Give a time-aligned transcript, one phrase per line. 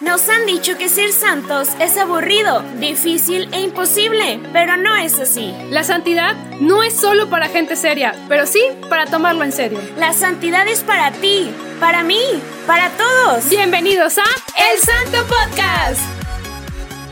[0.00, 5.54] Nos han dicho que ser santos es aburrido, difícil e imposible, pero no es así.
[5.68, 9.78] La santidad no es solo para gente seria, pero sí para tomarlo en serio.
[9.98, 12.22] La santidad es para ti, para mí,
[12.66, 13.46] para todos.
[13.50, 14.24] Bienvenidos a
[14.56, 16.19] El Santo Podcast.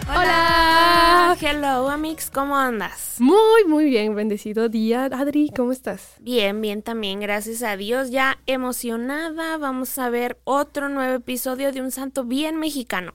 [0.08, 1.34] Hola.
[1.34, 1.36] Hola.
[1.38, 3.16] Hello, Amix, ¿cómo andas?
[3.18, 5.04] Muy, muy bien, bendecido día.
[5.04, 6.14] Adri, ¿cómo estás?
[6.20, 8.10] Bien, bien también, gracias a Dios.
[8.10, 13.12] Ya emocionada, vamos a ver otro nuevo episodio de Un Santo bien mexicano.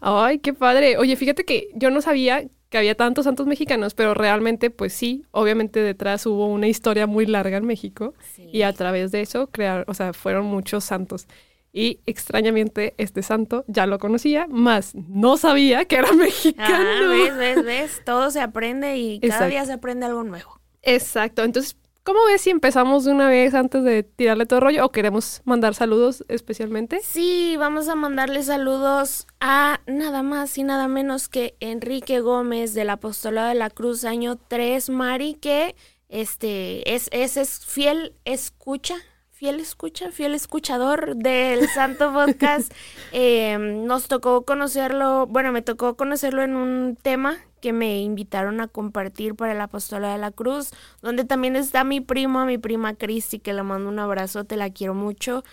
[0.00, 0.98] Ay, qué padre.
[0.98, 5.24] Oye, fíjate que yo no sabía que había tantos santos mexicanos, pero realmente, pues sí,
[5.32, 9.84] obviamente detrás hubo una historia muy larga en México y a través de eso crearon,
[9.88, 11.26] o sea, fueron muchos santos.
[11.76, 16.74] Y extrañamente este santo ya lo conocía, más no sabía que era mexicano.
[16.74, 20.58] Ah, ves, ves, ves, todo se aprende y cada día se aprende algo nuevo.
[20.80, 24.86] Exacto, entonces, ¿cómo ves si empezamos de una vez antes de tirarle todo el rollo
[24.86, 27.00] o queremos mandar saludos especialmente?
[27.02, 32.88] Sí, vamos a mandarle saludos a nada más y nada menos que Enrique Gómez del
[32.88, 35.76] Apostolado de la Cruz, año 3, Mari, que
[36.08, 38.96] este, es, es, es fiel escucha
[39.46, 42.72] fiel escucha, fiel escuchador del Santo Podcast.
[43.12, 48.66] Em, nos tocó conocerlo, bueno, me tocó conocerlo en un tema que me invitaron a
[48.66, 53.38] compartir para el Apostolado de la Cruz, donde también está mi prima, mi prima Cristi,
[53.38, 55.44] que le mando un abrazo, te la quiero mucho.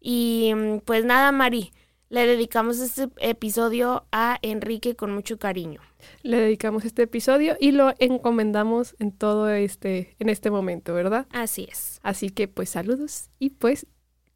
[0.00, 1.72] Y em, pues nada, Mari,
[2.08, 5.80] le dedicamos este episodio a Enrique con mucho cariño.
[6.22, 11.26] Le dedicamos este episodio y lo encomendamos en todo este, en este momento, ¿verdad?
[11.32, 11.98] Así es.
[12.04, 13.86] Así que pues saludos y pues,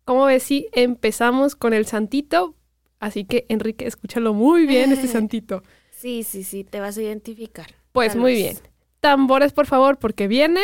[0.04, 2.56] como ves, sí, empezamos con el santito.
[2.98, 5.62] Así que Enrique, escúchalo muy bien este santito.
[5.92, 7.66] Sí, sí, sí, te vas a identificar.
[7.92, 8.58] Pues muy bien.
[8.98, 10.60] Tambores, por favor, porque viene...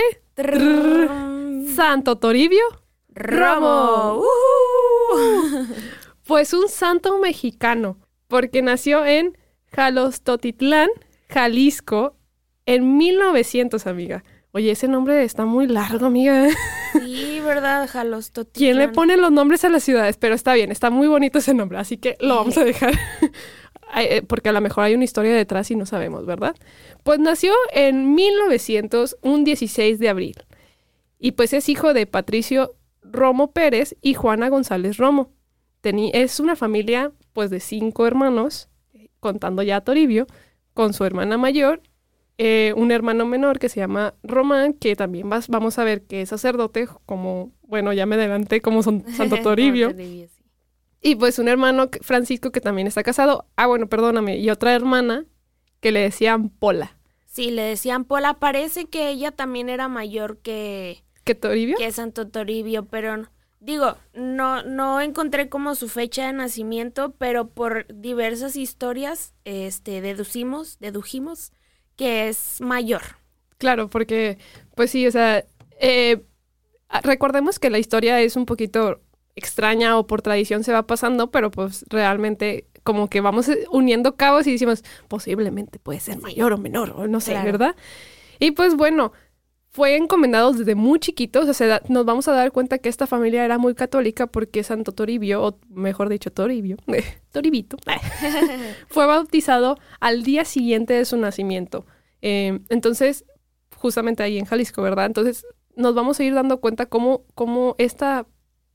[1.74, 2.64] Santo Toribio.
[3.14, 4.22] Romo.
[6.27, 9.38] Pues un santo mexicano, porque nació en
[9.72, 10.88] Jalostotitlán,
[11.28, 12.16] Jalisco,
[12.66, 14.24] en 1900, amiga.
[14.50, 16.48] Oye, ese nombre está muy largo, amiga.
[16.94, 17.88] Sí, ¿verdad?
[17.88, 18.59] Jalostotitlán.
[18.59, 20.16] ¿Quién le pone los nombres a las ciudades?
[20.16, 22.94] Pero está bien, está muy bonito ese nombre, así que lo vamos a dejar.
[23.97, 26.56] Eh, porque a lo mejor hay una historia detrás y no sabemos, ¿verdad?
[27.04, 30.37] Pues nació en 1900, un 16 de abril.
[31.20, 35.35] Y pues es hijo de Patricio Romo Pérez y Juana González Romo
[36.12, 38.69] es una familia pues de cinco hermanos,
[39.20, 40.26] contando ya a Toribio,
[40.74, 41.82] con su hermana mayor,
[42.38, 46.28] eh, un hermano menor que se llama Román, que también vamos a ver que es
[46.28, 49.94] sacerdote, como, bueno, ya me adelanté como Santo Toribio.
[51.00, 53.46] Y pues un hermano Francisco que también está casado.
[53.56, 54.38] Ah, bueno, perdóname.
[54.38, 55.25] Y otra hermana
[55.80, 56.98] que le decían Pola.
[57.26, 58.34] Sí, le decían Pola.
[58.34, 61.04] Parece que ella también era mayor que...
[61.25, 61.76] ¿Que Toribio?
[61.76, 63.28] Que Santo Toribio, pero
[63.61, 70.78] digo, no, no encontré como su fecha de nacimiento, pero por diversas historias, este, deducimos,
[70.78, 71.53] dedujimos
[71.97, 73.03] que es mayor.
[73.59, 74.39] Claro, porque,
[74.75, 75.44] pues sí, o sea,
[75.81, 76.22] eh,
[77.03, 79.00] recordemos que la historia es un poquito
[79.34, 84.47] extraña o por tradición se va pasando, pero pues realmente como que vamos uniendo cabos
[84.47, 87.75] y decimos, posiblemente puede ser mayor o menor, o no sé, ¿verdad?
[88.38, 89.12] Y pues bueno,
[89.76, 93.44] fue encomendado desde muy chiquitos, o sea, nos vamos a dar cuenta que esta familia
[93.44, 96.78] era muy católica porque Santo Toribio, o mejor dicho, Toribio,
[97.31, 97.76] Toribito,
[98.88, 101.84] fue bautizado al día siguiente de su nacimiento.
[102.22, 103.26] Eh, entonces,
[103.76, 105.04] justamente ahí en Jalisco, ¿verdad?
[105.04, 105.44] Entonces,
[105.76, 108.26] nos vamos a ir dando cuenta cómo, cómo esta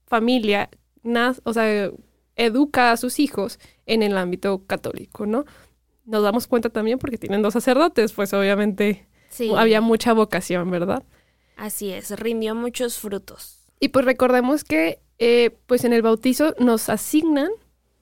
[0.05, 0.69] familia,
[1.43, 1.89] o sea,
[2.35, 5.45] educa a sus hijos en el ámbito católico, ¿no?
[6.05, 9.07] Nos damos cuenta también porque tienen dos sacerdotes, pues obviamente
[9.57, 11.03] había mucha vocación, ¿verdad?
[11.57, 13.59] Así es, rindió muchos frutos.
[13.79, 17.49] Y pues recordemos que eh, pues en el bautizo nos asignan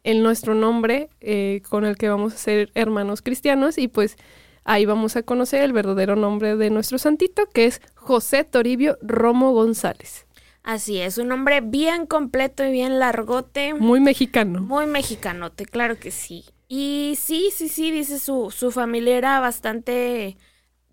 [0.03, 4.17] el nuestro nombre eh, con el que vamos a ser hermanos cristianos y pues
[4.63, 9.51] ahí vamos a conocer el verdadero nombre de nuestro santito que es José Toribio Romo
[9.51, 10.25] González.
[10.63, 13.73] Así es, un nombre bien completo y bien largote.
[13.73, 14.61] Muy mexicano.
[14.61, 16.45] Muy mexicanote, claro que sí.
[16.67, 20.37] Y sí, sí, sí, dice su, su familia era bastante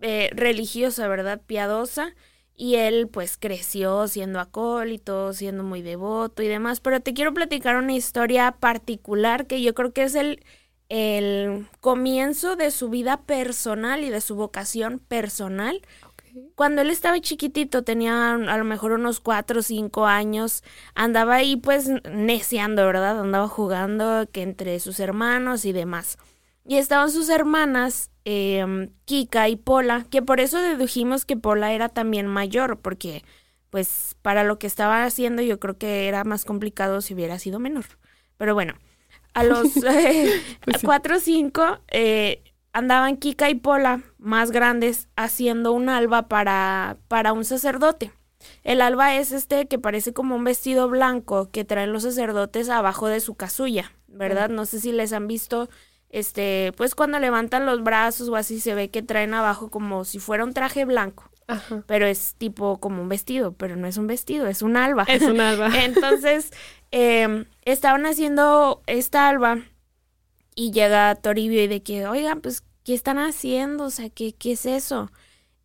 [0.01, 1.41] eh, religiosa, ¿verdad?
[1.45, 2.15] Piadosa.
[2.55, 6.79] Y él pues creció siendo acólito, siendo muy devoto y demás.
[6.79, 10.43] Pero te quiero platicar una historia particular que yo creo que es el,
[10.89, 15.81] el comienzo de su vida personal y de su vocación personal.
[16.55, 20.63] Cuando él estaba chiquitito, tenía a lo mejor unos cuatro o cinco años,
[20.93, 23.19] andaba ahí pues neciando, ¿verdad?
[23.19, 26.17] Andaba jugando que entre sus hermanos y demás.
[26.67, 31.89] Y estaban sus hermanas, em, Kika y Pola, que por eso dedujimos que Pola era
[31.89, 33.23] también mayor, porque
[33.69, 37.59] pues para lo que estaba haciendo yo creo que era más complicado si hubiera sido
[37.59, 37.85] menor.
[38.37, 38.75] Pero bueno,
[39.33, 40.85] a los eh, Pues sí.
[40.85, 42.43] cuatro o cinco, eh,
[42.73, 48.11] andaban Kika y Pola, más grandes, haciendo un alba para, para un sacerdote.
[48.63, 53.07] El alba es este que parece como un vestido blanco que traen los sacerdotes abajo
[53.07, 54.49] de su casulla, ¿verdad?
[54.49, 55.69] No sé si les han visto,
[56.09, 60.19] este, pues cuando levantan los brazos o así se ve que traen abajo como si
[60.19, 61.83] fuera un traje blanco, Ajá.
[61.87, 65.03] pero es tipo como un vestido, pero no es un vestido, es un alba.
[65.07, 65.69] Es un alba.
[65.83, 66.51] Entonces,
[66.91, 69.59] eh, estaban haciendo esta alba
[70.55, 73.85] y llega Toribio y de que, oigan, pues, ¿qué están haciendo?
[73.85, 75.11] O sea, ¿qué, qué es eso?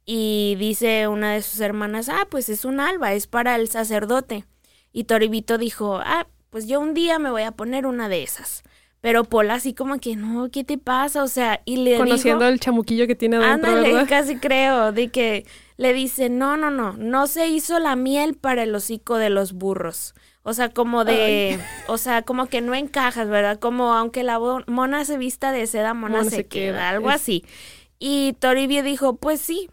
[0.05, 4.45] Y dice una de sus hermanas, ah, pues es un alba, es para el sacerdote.
[4.93, 8.63] Y Toribito dijo, ah, pues yo un día me voy a poner una de esas.
[9.03, 11.23] Pero Pola así como que, no, ¿qué te pasa?
[11.23, 12.53] O sea, y le Conociendo dijo...
[12.55, 14.09] el chamuquillo que tiene adentro, Ándale, ¿verdad?
[14.09, 15.45] casi creo, de que
[15.77, 19.53] le dice, no, no, no, no se hizo la miel para el hocico de los
[19.53, 20.15] burros.
[20.45, 21.59] O sea, como de,
[21.89, 23.59] o sea, como que no encajas, ¿verdad?
[23.59, 27.11] Como aunque la mona se vista de seda, mona, Mona se, se queda, queda, algo
[27.11, 27.45] es- así.
[27.99, 29.69] Y Toribio dijo, pues sí.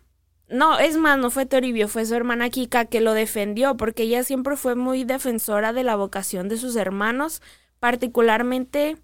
[0.48, 4.24] No, es más, no fue Toribio, fue su hermana Kika que lo defendió, porque ella
[4.24, 7.44] siempre fue muy defensora de la vocación de sus hermanos,
[7.80, 8.98] particularmente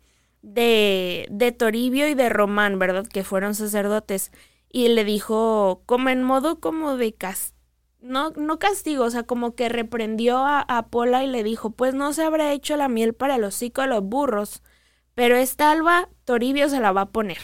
[0.46, 3.06] de, de Toribio y de Román, ¿verdad?
[3.08, 4.32] Que fueron sacerdotes.
[4.72, 7.56] Y le dijo, como en modo como de castigo,
[8.02, 11.96] no, no castigo, o sea, como que reprendió a, a Pola y le dijo, pues
[11.96, 14.62] no se habrá hecho la miel para el hocico de los burros,
[15.16, 17.40] pero esta alba Toribio se la va a poner.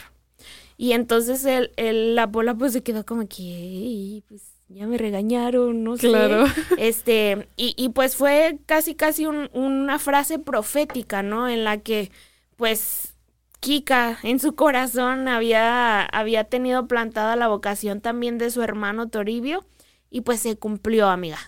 [0.78, 4.98] Y entonces el, el- la Pola pues se quedó como que, "Ey, pues ya me
[5.00, 6.10] regañaron, no sé.
[6.10, 6.46] Claro.
[6.78, 11.50] Este, y, y pues fue casi casi un- una frase profética, ¿no?
[11.50, 12.12] En la que,
[12.62, 13.16] pues,
[13.60, 19.66] Kika en su corazón había, había tenido plantada la vocación también de su hermano Toribio,
[20.12, 21.40] y pues se cumplió, amiga.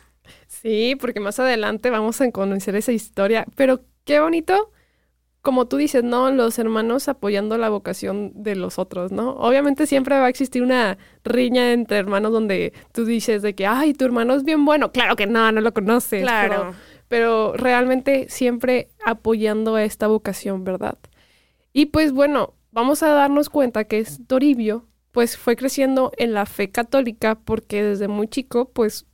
[0.48, 3.46] Sí, porque más adelante vamos a conocer esa historia.
[3.56, 4.72] Pero qué bonito,
[5.44, 6.32] como tú dices, ¿no?
[6.32, 9.36] Los hermanos apoyando la vocación de los otros, ¿no?
[9.36, 13.94] Obviamente siempre va a existir una riña entre hermanos donde tú dices de que, ay,
[13.94, 14.92] tu hermano es bien bueno.
[14.92, 16.24] Claro que no, no lo conoces.
[16.24, 16.50] Claro.
[16.50, 16.76] Pero,
[17.14, 20.98] pero realmente siempre apoyando a esta vocación, ¿verdad?
[21.72, 26.48] Y pues bueno, vamos a darnos cuenta que es Toribio, pues fue creciendo en la
[26.48, 29.06] fe católica porque desde muy chico, pues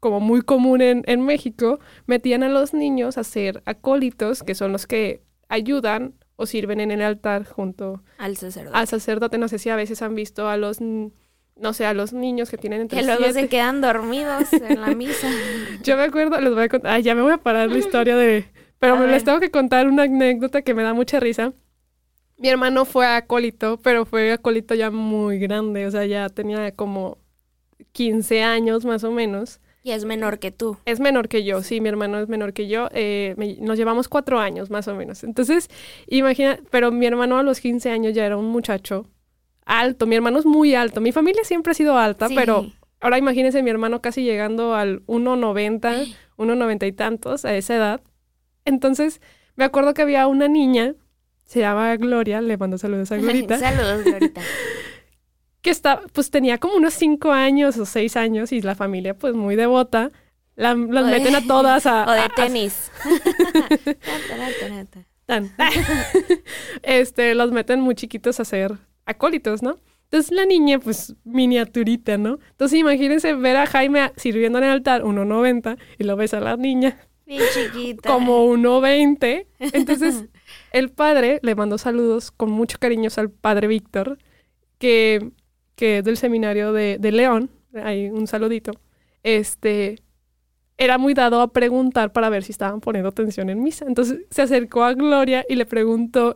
[0.00, 4.72] como muy común en, en México, metían a los niños a ser acólitos, que son
[4.72, 8.76] los que ayudan o sirven en el altar junto Al sacerdote.
[8.76, 9.38] al sacerdote.
[9.38, 10.78] No sé si a veces han visto a los,
[11.56, 14.94] no sé, a los niños que tienen entre que luego se quedan dormidos en la
[14.94, 15.28] misa.
[15.82, 18.16] Yo me acuerdo, les voy a contar, ay, ya me voy a parar la historia
[18.16, 18.44] de,
[18.78, 21.52] pero me les tengo que contar una anécdota que me da mucha risa.
[22.38, 27.18] Mi hermano fue acólito, pero fue acólito ya muy grande, o sea, ya tenía como
[27.92, 29.60] 15 años más o menos.
[29.82, 30.76] Y es menor que tú.
[30.84, 32.88] Es menor que yo, sí, mi hermano es menor que yo.
[32.92, 35.22] eh, me- nos llevamos cuatro años más o menos.
[35.24, 35.68] Entonces,
[36.08, 39.06] imagina, pero mi hermano a los 15 años ya era un muchacho
[39.66, 40.06] alto.
[40.06, 41.00] Mi hermano es muy alto.
[41.02, 42.34] Mi familia siempre ha sido alta, Sí.
[42.34, 42.66] pero
[43.00, 46.06] ahora imagínense mi hermano casi llegando al 1,90,
[46.38, 48.00] 1,90 y tantos a esa edad.
[48.64, 49.20] Entonces,
[49.56, 50.94] me acuerdo que había una niña,
[51.44, 54.40] se llama Gloria, le mando saludos a Glorita Saludos, Glorita.
[55.60, 59.34] que está, pues tenía como unos cinco años o seis años y la familia pues
[59.34, 60.10] muy devota.
[60.54, 62.04] La- las O de- meten a todas a...
[62.08, 62.90] O de a- a- tenis.
[65.26, 65.50] tan.
[66.82, 68.72] este, los meten muy chiquitos a ser
[69.06, 69.78] acólitos, ¿no?
[70.04, 72.38] Entonces la niña, pues, miniaturita, ¿no?
[72.50, 76.56] Entonces imagínense ver a Jaime sirviendo en el altar 1.90 y lo ves a la
[76.56, 78.08] niña Bien chiquita.
[78.08, 79.46] como 1.20.
[79.72, 80.24] Entonces
[80.72, 84.18] el padre le mandó saludos con mucho cariño al padre Víctor,
[84.78, 85.32] que,
[85.74, 87.50] que es del seminario de, de León.
[87.74, 88.72] Ahí un saludito.
[89.24, 90.02] Este
[90.78, 93.86] era muy dado a preguntar para ver si estaban poniendo atención en misa.
[93.88, 96.34] Entonces se acercó a Gloria y le preguntó,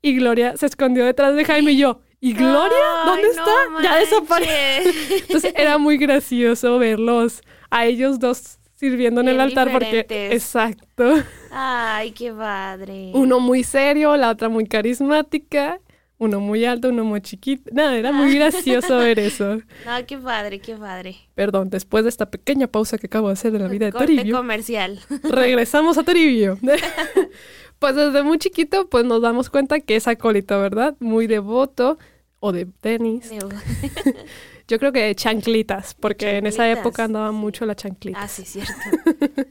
[0.00, 2.00] y Gloria se escondió detrás de Jaime y yo.
[2.20, 2.76] ¿Y Gloria?
[3.06, 3.50] ¿Dónde Ay, está?
[3.72, 5.16] no ya desapareció.
[5.16, 11.14] Entonces era muy gracioso verlos a ellos dos sirviendo en el altar porque exacto.
[11.50, 13.10] Ay, qué padre.
[13.14, 15.80] Uno muy serio, la otra muy carismática,
[16.18, 17.70] uno muy alto, uno muy chiquito.
[17.72, 19.56] Nada, era muy gracioso ver eso.
[19.86, 21.16] No, qué padre, qué padre.
[21.34, 24.06] Perdón, después de esta pequeña pausa que acabo de hacer de la vida de Corte
[24.14, 25.00] Toribio, comercial.
[25.24, 26.58] regresamos a Toribio.
[27.80, 30.96] pues desde muy chiquito, pues nos damos cuenta que es acólito, ¿verdad?
[31.00, 31.98] Muy devoto
[32.40, 33.34] o de tenis.
[34.68, 38.22] Yo creo que de chanclitas, porque en esa época andaba mucho la chanclita.
[38.22, 38.72] Ah, sí, cierto.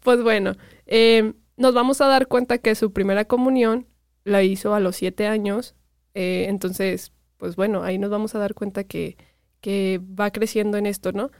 [0.00, 3.86] Pues bueno, eh, nos vamos a dar cuenta que su primera comunión
[4.24, 5.74] la hizo a los siete años.
[6.14, 9.16] eh, entonces, pues bueno, ahí nos vamos a dar cuenta que,
[9.60, 11.30] que va creciendo en esto, ¿no?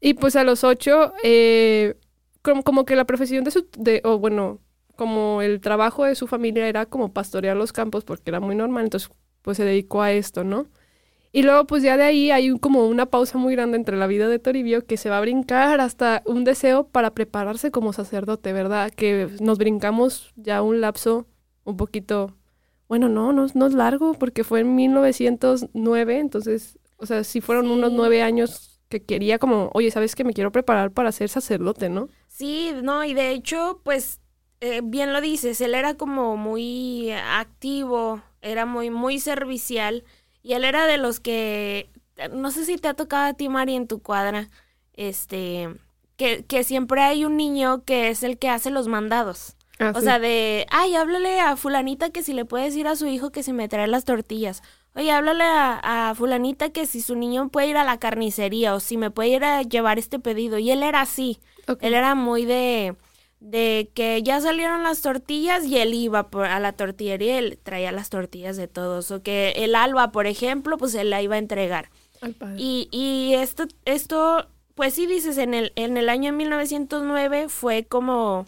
[0.00, 1.96] Y pues a los ocho, eh,
[2.42, 4.60] como, como que la profesión de su, de, o bueno,
[4.96, 8.84] como el trabajo de su familia era como pastorear los campos porque era muy normal,
[8.84, 9.10] entonces
[9.42, 10.66] pues se dedicó a esto, ¿no?
[11.32, 14.28] Y luego pues ya de ahí hay como una pausa muy grande entre la vida
[14.28, 18.90] de Toribio que se va a brincar hasta un deseo para prepararse como sacerdote, ¿verdad?
[18.90, 21.26] Que nos brincamos ya un lapso
[21.64, 22.36] un poquito,
[22.88, 27.68] bueno, no, no, no es largo porque fue en 1909, entonces, o sea, sí fueron
[27.68, 31.88] unos nueve años que quería como, oye, ¿sabes que me quiero preparar para ser sacerdote,
[31.88, 32.08] no?
[32.28, 34.20] Sí, no, y de hecho, pues
[34.64, 40.04] eh, bien lo dices, él era como muy activo, era muy, muy servicial
[40.42, 41.90] y él era de los que,
[42.32, 44.48] no sé si te ha tocado a ti, Mari, en tu cuadra,
[44.94, 45.68] este,
[46.16, 49.54] que, que siempre hay un niño que es el que hace los mandados.
[49.78, 50.06] Ah, o sí.
[50.06, 53.42] sea, de, ay, háblale a fulanita que si le puede decir a su hijo que
[53.42, 54.62] si me trae las tortillas.
[54.94, 58.80] Oye, háblale a, a fulanita que si su niño puede ir a la carnicería o
[58.80, 60.58] si me puede ir a llevar este pedido.
[60.58, 61.38] Y él era así.
[61.80, 62.94] Él era muy de,
[63.44, 67.58] de que ya salieron las tortillas y él iba por, a la tortillería y él
[67.62, 69.10] traía las tortillas de todos.
[69.10, 71.90] O que el alba, por ejemplo, pues él la iba a entregar.
[72.22, 72.34] Ay.
[72.56, 78.46] Y, y esto, esto, pues sí dices, en el, en el año 1909 fue como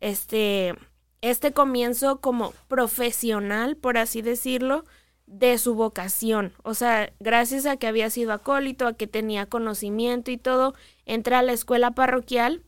[0.00, 0.74] este,
[1.20, 4.86] este comienzo como profesional, por así decirlo,
[5.26, 6.54] de su vocación.
[6.62, 10.74] O sea, gracias a que había sido acólito, a que tenía conocimiento y todo,
[11.04, 12.62] entra a la escuela parroquial,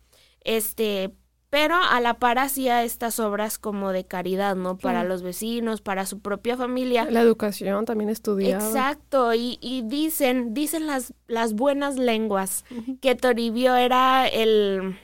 [0.45, 1.15] este,
[1.51, 4.79] pero a la par hacía estas obras como de caridad, ¿no?
[4.79, 7.07] Para los vecinos, para su propia familia.
[7.11, 8.65] La educación también estudiaba.
[8.65, 12.65] Exacto, y, y dicen, dicen las, las buenas lenguas
[13.01, 14.97] que Toribio era el,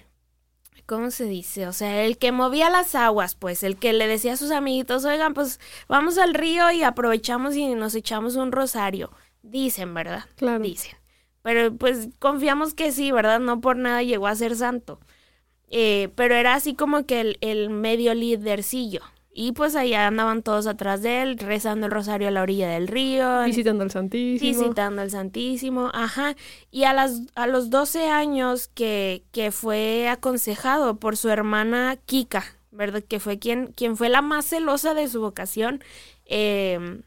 [0.86, 1.66] ¿cómo se dice?
[1.66, 5.04] O sea, el que movía las aguas, pues, el que le decía a sus amiguitos,
[5.04, 9.10] oigan, pues vamos al río y aprovechamos y nos echamos un rosario.
[9.42, 10.24] Dicen, ¿verdad?
[10.36, 10.62] Claro.
[10.62, 10.96] Dicen.
[11.42, 13.38] Pero pues confiamos que sí, ¿verdad?
[13.38, 14.98] No por nada llegó a ser santo.
[15.68, 19.00] Eh, pero era así como que el, el medio lidercillo.
[19.38, 22.88] Y pues allá andaban todos atrás de él, rezando el rosario a la orilla del
[22.88, 24.62] río, Visitando al Santísimo.
[24.62, 26.34] visitando al Santísimo, ajá.
[26.70, 32.44] Y a, las, a los 12 años que, que fue aconsejado por su hermana Kika,
[32.70, 33.02] ¿verdad?
[33.06, 35.82] Que fue quien, quien fue la más celosa de su vocación.
[36.24, 37.02] eh,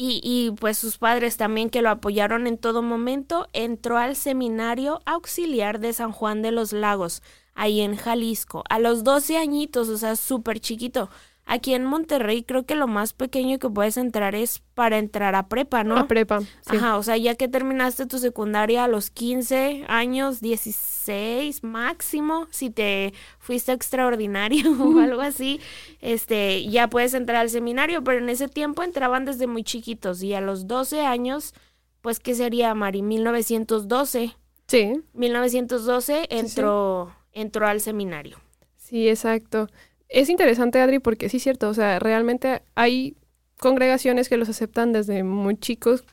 [0.00, 5.00] y, y pues sus padres también que lo apoyaron en todo momento, entró al seminario
[5.06, 7.20] auxiliar de San Juan de los Lagos,
[7.58, 11.10] ahí en Jalisco, a los 12 añitos, o sea, súper chiquito.
[11.44, 15.48] Aquí en Monterrey creo que lo más pequeño que puedes entrar es para entrar a
[15.48, 15.96] prepa, ¿no?
[15.96, 16.40] A prepa.
[16.40, 16.76] sí.
[16.76, 22.70] Ajá, o sea, ya que terminaste tu secundaria a los 15 años, 16 máximo, si
[22.70, 25.58] te fuiste extraordinario o algo así,
[26.00, 30.34] este, ya puedes entrar al seminario, pero en ese tiempo entraban desde muy chiquitos y
[30.34, 31.54] a los 12 años,
[32.02, 33.02] pues, ¿qué sería, Mari?
[33.02, 34.36] 1912.
[34.68, 37.10] Sí, 1912 entró,
[37.40, 38.38] entró al seminario.
[38.76, 39.68] sí, exacto.
[40.08, 43.14] Es interesante, Adri, porque sí es cierto, o sea, realmente hay
[43.58, 46.04] congregaciones que los aceptan desde muy chicos,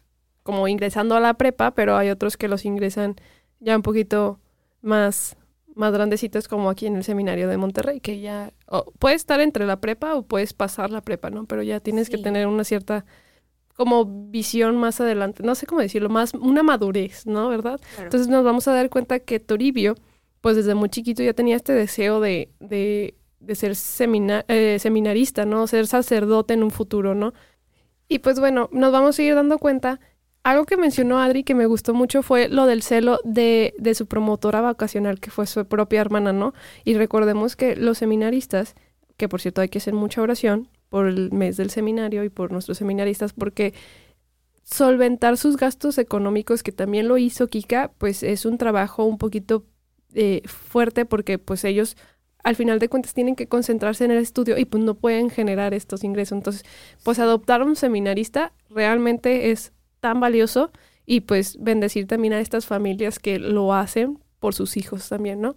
[0.43, 3.15] como ingresando a la prepa, pero hay otros que los ingresan
[3.59, 4.39] ya un poquito
[4.81, 5.37] más,
[5.75, 9.65] más grandecitos, como aquí en el seminario de Monterrey, que ya o puedes estar entre
[9.65, 11.45] la prepa o puedes pasar la prepa, ¿no?
[11.45, 13.05] Pero ya tienes que tener una cierta
[13.75, 17.49] como visión más adelante, no sé cómo decirlo, más una madurez, ¿no?
[17.49, 17.79] ¿Verdad?
[17.91, 18.03] Claro.
[18.03, 19.95] Entonces nos vamos a dar cuenta que Toribio,
[20.45, 23.71] pues desde muy chiquito ya tenía este deseo de, de, de ser
[24.47, 25.65] eh, seminarista, ¿no?
[25.65, 27.33] Ser sacerdote en un futuro, ¿no?
[28.07, 29.99] Y pues bueno, nos vamos a ir dando cuenta.
[30.43, 34.05] Algo que mencionó Adri que me gustó mucho fue lo del celo de, de su
[34.05, 36.53] promotora vacacional, que fue su propia hermana, ¿no?
[36.83, 38.75] Y recordemos que los seminaristas,
[39.17, 42.51] que por cierto hay que hacer mucha oración por el mes del seminario y por
[42.51, 43.73] nuestros seminaristas, porque
[44.61, 49.65] solventar sus gastos económicos, que también lo hizo Kika, pues es un trabajo un poquito
[50.15, 51.95] eh, fuerte porque pues ellos
[52.43, 55.73] al final de cuentas tienen que concentrarse en el estudio y pues no pueden generar
[55.73, 56.37] estos ingresos.
[56.37, 56.63] Entonces,
[57.03, 60.71] pues adoptar un seminarista realmente es tan valioso
[61.05, 65.55] y pues bendecir también a estas familias que lo hacen por sus hijos también, ¿no?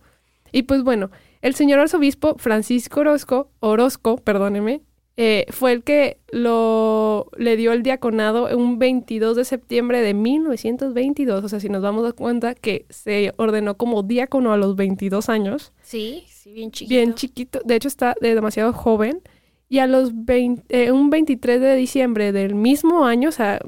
[0.50, 1.10] Y pues bueno,
[1.42, 4.82] el señor arzobispo Francisco Orozco, Orozco, perdóneme,
[5.20, 11.42] eh, fue el que lo, le dio el diaconado un 22 de septiembre de 1922.
[11.42, 15.28] O sea, si nos damos de cuenta que se ordenó como diácono a los 22
[15.28, 16.88] años, Sí, sí, bien chiquito.
[16.94, 19.20] bien chiquito, de hecho está de demasiado joven,
[19.68, 23.58] y a los 20, eh, un 23 de diciembre del mismo año, o sea,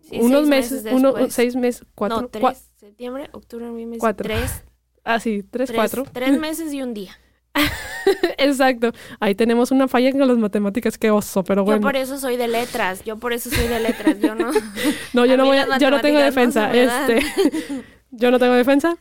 [0.00, 4.24] Sí, unos meses, meses uno, seis meses, cuatro, no, tres, septiembre, octubre, noviembre, Cuatro.
[4.24, 4.62] tres,
[5.04, 6.04] ah, sí, tres, tres, cuatro.
[6.12, 7.16] tres meses y un día.
[8.38, 8.92] Exacto.
[9.20, 11.80] Ahí tenemos una falla con las matemáticas, qué oso, pero Yo bueno.
[11.82, 14.50] por eso soy de letras, yo por eso soy de letras, yo no.
[15.12, 16.72] No, yo a no voy a- yo no tengo no defensa.
[16.72, 17.20] este,
[18.10, 18.96] yo no tengo defensa.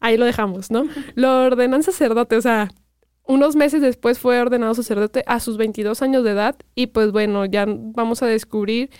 [0.00, 0.84] Ahí lo dejamos, ¿no?
[1.14, 2.68] Lo ordenan sacerdote, o sea,
[3.24, 7.44] unos meses después fue ordenado sacerdote a sus 22 años de edad y pues bueno,
[7.44, 8.90] ya vamos a descubrir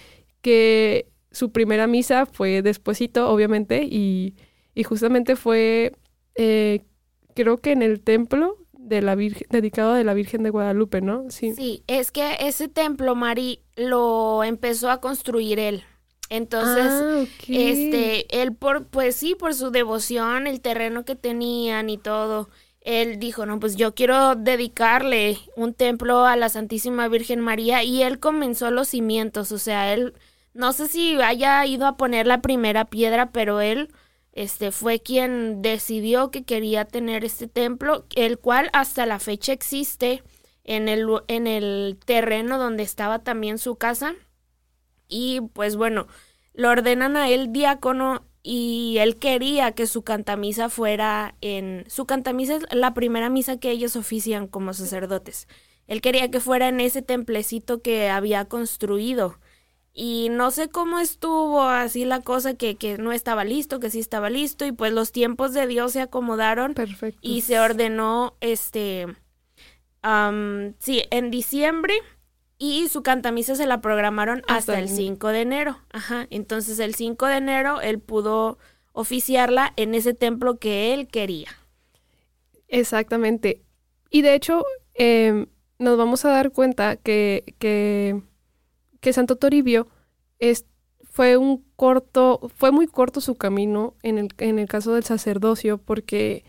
[0.43, 4.35] que su primera misa fue despuesito, obviamente, y,
[4.75, 5.93] y justamente fue,
[6.37, 6.81] eh,
[7.35, 8.57] creo que en el templo
[8.89, 11.25] de la Virgen, dedicado a la Virgen de Guadalupe, ¿no?
[11.31, 11.55] Sí.
[11.55, 15.85] Sí, es que ese templo, Mari, lo empezó a construir él.
[16.31, 21.97] Entonces, Ah, este, él por, pues sí, por su devoción, el terreno que tenían y
[21.97, 22.51] todo,
[22.83, 28.03] él dijo, no, pues yo quiero dedicarle un templo a la Santísima Virgen María y
[28.03, 30.15] él comenzó los cimientos, o sea, él,
[30.55, 33.91] no sé si haya ido a poner la primera piedra, pero él,
[34.39, 40.23] este, fue quien decidió que quería tener este templo, el cual hasta la fecha existe
[40.63, 44.15] en el, en el terreno donde estaba también su casa.
[45.09, 46.07] Y pues bueno,
[46.55, 51.85] lo ordenan a él diácono y él quería que su cantamisa fuera en...
[51.89, 55.49] Su cantamisa es la primera misa que ellos ofician como sacerdotes.
[55.89, 59.41] Él quería que fuera en ese templecito que había construido.
[60.01, 63.99] Y no sé cómo estuvo así la cosa, que, que no estaba listo, que sí
[63.99, 67.19] estaba listo, y pues los tiempos de Dios se acomodaron Perfecto.
[67.21, 69.07] y se ordenó, este,
[70.79, 71.95] sí, en diciembre
[72.59, 75.79] y su cantamisa se la programaron hasta, Hasta el el- 5 de enero.
[75.93, 78.59] Ajá, entonces el 5 de enero él pudo
[78.93, 81.49] oficiarla en ese templo que él quería.
[82.69, 83.63] Exactamente.
[84.11, 84.65] Y de hecho,
[84.95, 85.47] em,
[85.79, 88.23] nos vamos a dar cuenta que, que,
[89.01, 89.89] que Santo Toribio
[90.39, 90.67] es,
[91.03, 95.79] fue un corto, fue muy corto su camino en el, en el caso del sacerdocio,
[95.79, 96.45] porque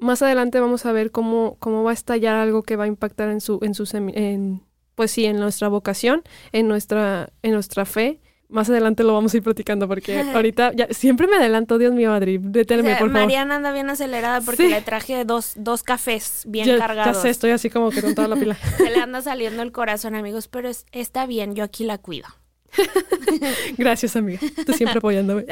[0.00, 3.28] más adelante vamos a ver cómo, cómo va a estallar algo que va a impactar
[3.28, 4.62] en su, en su en,
[4.94, 8.20] pues sí, en nuestra vocación, en nuestra, en nuestra fe.
[8.50, 12.12] Más adelante lo vamos a ir platicando porque ahorita ya siempre me adelanto, Dios mío,
[12.12, 13.22] Adri, O deténme, sea, por favor.
[13.22, 14.68] Mariana anda bien acelerada porque Sí.
[14.68, 17.22] le traje dos, dos cafés bien ya, ya cargados.
[17.22, 18.56] sé, estoy así como que con toda la pila.
[18.76, 22.26] Se le anda saliendo el corazón, amigos, pero es- está bien, yo aquí la cuido.
[23.78, 24.40] Gracias, amiga.
[24.66, 25.44] Tú siempre apoyándome.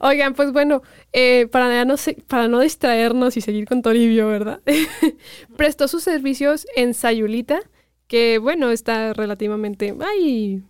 [0.00, 4.60] Oigan, pues bueno, eh, para, no se- para no distraernos y seguir con Toribio, ¿verdad?
[5.56, 7.60] Prestó sus servicios en Sayulita,
[8.06, 10.62] que bueno, está relativamente ahí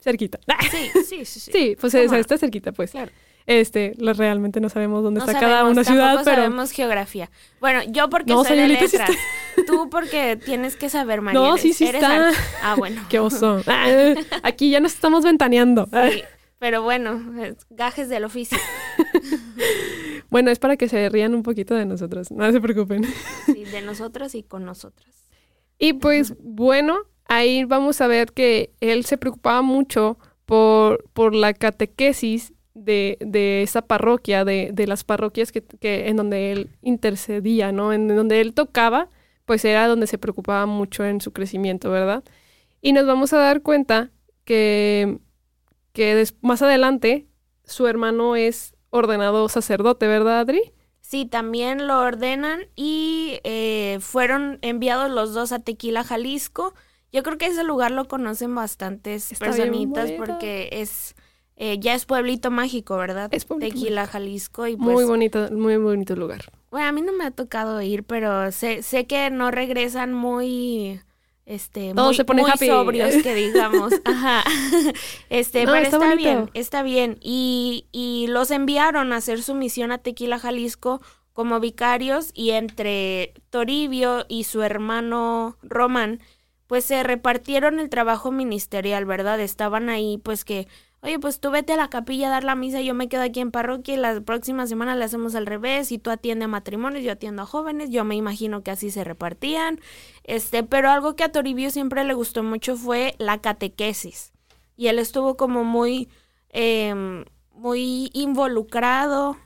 [0.00, 0.38] cerquita.
[0.70, 1.40] Sí, sí, sí.
[1.40, 1.50] sí.
[1.52, 2.90] Sí, pues está cerquita, pues.
[2.92, 3.10] Claro.
[3.46, 7.30] Este, lo- realmente no sabemos dónde No está cada una ciudad, pero sabemos geografía.
[7.60, 9.10] Bueno, yo porque No, soy de sí letras.
[9.66, 11.40] Tú porque tienes que saber, María.
[11.40, 12.30] No, sí, sí Eres está.
[12.62, 13.02] Ah, bueno.
[13.08, 13.60] qué oso.
[13.66, 15.88] Ah, Aquí ya nos estamos ventaneando.
[16.12, 16.22] Sí,
[16.58, 17.20] pero bueno,
[17.70, 18.58] gajes del oficio.
[20.28, 23.04] Bueno, es para que se rían un poquito de nosotros, no se preocupen.
[23.46, 25.08] Sí, de nosotros y con nosotras.
[25.78, 26.98] Y pues bueno,
[27.30, 33.62] ahí vamos a ver que él se preocupaba mucho por, por la catequesis de, de
[33.62, 37.92] esa parroquia, de, de las parroquias que, que en donde él intercedía, ¿no?
[37.92, 39.08] En donde él tocaba,
[39.44, 42.24] pues era donde se preocupaba mucho en su crecimiento, ¿verdad?
[42.82, 44.10] Y nos vamos a dar cuenta
[44.44, 45.18] que,
[45.92, 47.28] que más adelante
[47.64, 50.72] su hermano es ordenado sacerdote, ¿verdad, Adri?
[51.00, 56.74] Sí, también lo ordenan y eh, fueron enviados los dos a Tequila, Jalisco.
[57.12, 61.14] Yo creo que ese lugar lo conocen bastantes Está personitas porque es
[61.62, 63.28] eh, ya es pueblito mágico, ¿verdad?
[63.32, 66.50] Es pueblito Tequila, Jalisco y pues Muy bonito, muy bonito lugar.
[66.70, 71.02] Bueno, a mí no me ha tocado ir, pero sé, sé que no regresan muy,
[71.44, 72.66] este, muy, se ponen muy happy.
[72.66, 73.92] sobrios, que digamos.
[74.06, 74.42] Ajá.
[75.28, 77.18] Este, No, pero está está, bien, está bien.
[77.20, 81.02] Y, y los enviaron a hacer su misión a Tequila, Jalisco,
[81.34, 86.20] como vicarios, y entre Toribio y su hermano Román,
[86.70, 89.40] pues se repartieron el trabajo ministerial, ¿verdad?
[89.40, 90.68] Estaban ahí, pues que
[91.02, 93.40] Oye, pues tú vete a la capilla a dar la misa, yo me quedo aquí
[93.40, 97.02] en parroquia y la próxima semana le hacemos al revés y tú atiende a matrimonios,
[97.02, 99.80] yo atiendo a jóvenes, yo me imagino que así se repartían.
[100.22, 104.32] Este, pero algo que a Toribio siempre le gustó mucho fue la catequesis.
[104.76, 106.08] Y él estuvo como muy,
[106.50, 109.38] em, muy involucrado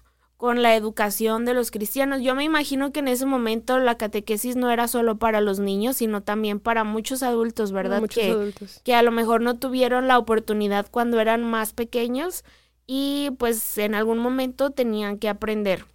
[0.44, 2.20] con la educación de los cristianos.
[2.20, 5.96] Yo me imagino que en ese momento la catequesis no era solo para los niños,
[5.96, 8.00] sino también para muchos adultos, ¿verdad?
[8.00, 8.82] Muchos que, adultos.
[8.84, 12.44] que a lo mejor no tuvieron la oportunidad cuando eran más pequeños
[12.86, 15.86] y pues en algún momento tenían que aprender.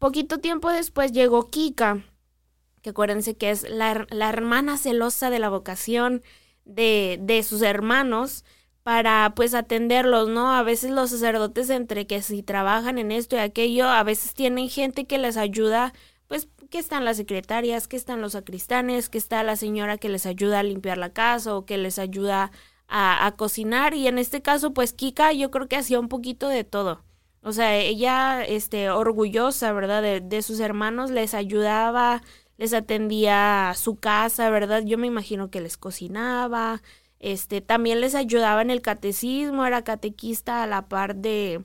[0.00, 2.02] Poquito tiempo después llegó Kika,
[2.82, 6.22] que acuérdense que es la, la hermana celosa de la vocación
[6.64, 8.44] de, de sus hermanos
[8.82, 10.52] para pues atenderlos, ¿no?
[10.52, 14.68] A veces los sacerdotes entre que si trabajan en esto y aquello, a veces tienen
[14.68, 15.92] gente que les ayuda,
[16.28, 20.26] pues que están las secretarias, que están los sacristanes, que está la señora que les
[20.26, 22.50] ayuda a limpiar la casa o que les ayuda
[22.88, 26.48] a, a cocinar y en este caso pues Kika yo creo que hacía un poquito
[26.48, 27.04] de todo.
[27.42, 30.00] O sea, ella, este, orgullosa, ¿verdad?
[30.02, 32.22] De, de sus hermanos, les ayudaba,
[32.56, 34.82] les atendía su casa, ¿verdad?
[34.84, 36.82] Yo me imagino que les cocinaba,
[37.22, 41.64] este, también les ayudaba en el catecismo, era catequista a la par de,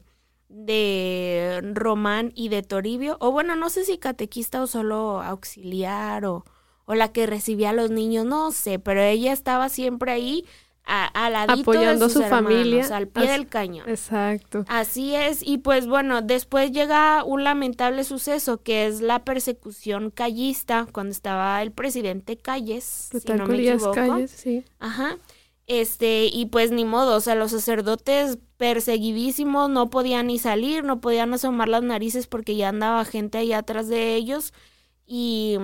[0.49, 6.45] de Román y de Toribio, o bueno, no sé si catequista o solo auxiliar o,
[6.85, 10.45] o la que recibía a los niños, no sé, pero ella estaba siempre ahí
[10.87, 13.89] a, ladito apoyando a su familia al pie del cañón.
[13.89, 14.63] Exacto.
[14.67, 20.87] Así es, y pues bueno, después llega un lamentable suceso que es la persecución callista
[20.91, 23.91] cuando estaba el presidente Calles, si no me equivoco.
[23.91, 24.63] Calles, sí.
[24.79, 25.17] Ajá.
[25.67, 31.01] Este, y pues ni modo, o sea, los sacerdotes perseguidísimos no podían ni salir, no
[31.01, 34.53] podían asomar las narices porque ya andaba gente ahí atrás de ellos
[35.05, 35.57] y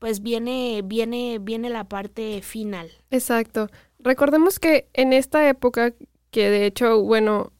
[0.00, 2.90] pues viene viene viene la parte final.
[3.10, 3.68] Exacto.
[4.00, 5.94] Recordemos que en esta época,
[6.32, 7.52] que de hecho, bueno,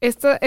[0.00, 0.38] este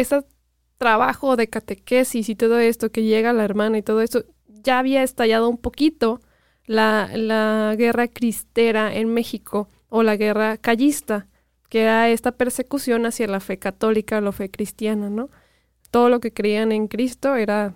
[0.78, 5.04] trabajo de catequesis y todo esto, que llega la hermana y todo esto, ya había
[5.04, 6.22] estallado un poquito
[6.66, 11.28] la, la guerra cristera en México o la guerra callista,
[11.70, 15.30] que era esta persecución hacia la fe católica o la fe cristiana, ¿no?
[15.92, 17.74] Todo lo que creían en Cristo era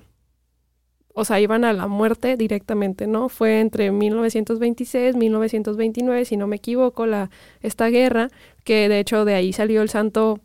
[1.20, 3.28] o sea, iban a la muerte directamente, ¿no?
[3.28, 8.30] Fue entre 1926, 1929, si no me equivoco, la, esta guerra,
[8.64, 10.40] que de hecho de ahí salió el santo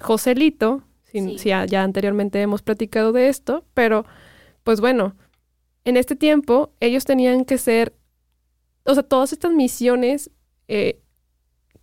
[0.00, 4.04] Joselito, si, ya, ya, anteriormente hemos platicado de esto, pero
[4.64, 5.14] pues bueno,
[5.84, 7.94] en este tiempo ellos tenían que ser,
[8.84, 10.30] o sea, todas estas misiones
[10.68, 11.00] eh,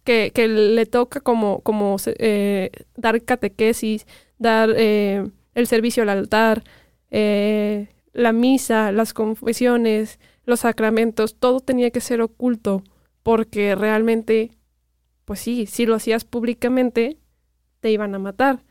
[0.04, 6.64] que, que, le toca como, como eh, dar catequesis, dar eh, el servicio al altar,
[7.12, 12.84] eh, la misa, las confesiones, los sacramentos, todo tenía que ser oculto,
[13.24, 14.52] porque realmente,
[15.26, 17.18] pues sí, si lo hacías públicamente,
[17.80, 18.64] te iban a matar.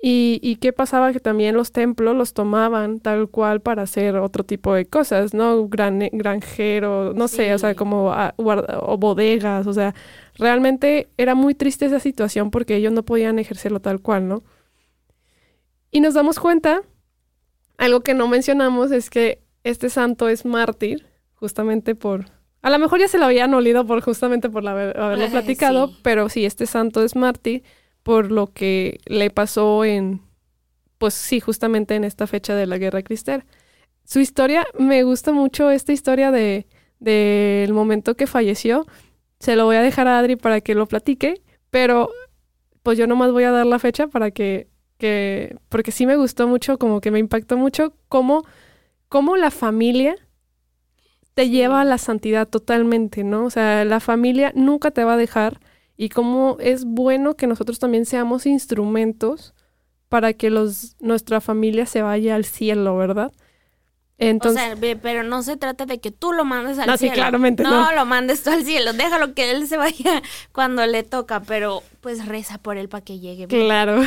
[0.00, 4.44] Y, y, qué pasaba que también los templos los tomaban tal cual para hacer otro
[4.44, 5.68] tipo de cosas, ¿no?
[5.68, 9.94] Gran, granjero, no sé, o sea, como o bodegas, o sea,
[10.34, 14.44] realmente era muy triste esa situación porque ellos no podían ejercerlo tal cual, ¿no?
[15.90, 16.82] Y nos damos cuenta
[17.78, 22.26] algo que no mencionamos es que este santo es mártir, justamente por...
[22.62, 26.44] A lo mejor ya se lo habían olido por justamente por haberlo platicado, pero sí,
[26.44, 27.62] este santo es mártir
[28.06, 30.22] por lo que le pasó en,
[30.96, 33.44] pues sí, justamente en esta fecha de la guerra cristera.
[34.04, 36.68] Su historia, me gusta mucho esta historia de
[37.00, 38.86] del momento que falleció.
[39.40, 42.10] Se lo voy a dejar a Adri para que lo platique, pero
[42.84, 46.46] pues yo nomás voy a dar la fecha para que que, porque sí me gustó
[46.46, 48.44] mucho, como que me impactó mucho cómo,
[49.08, 50.14] cómo la familia
[51.34, 53.46] te lleva a la santidad totalmente, ¿no?
[53.46, 55.58] O sea, la familia nunca te va a dejar
[55.96, 59.54] y cómo es bueno que nosotros también seamos instrumentos
[60.08, 63.32] para que los, nuestra familia se vaya al cielo, ¿verdad?
[64.18, 67.14] Entonces, o sea, pero no se trata de que tú lo mandes al no, cielo.
[67.14, 68.94] Sí, claramente no, no, lo mandes tú al cielo.
[68.94, 73.18] Déjalo que él se vaya cuando le toca, pero pues reza por él para que
[73.18, 73.46] llegue.
[73.46, 74.00] Claro.